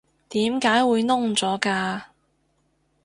[0.29, 2.01] 點解會燶咗㗎？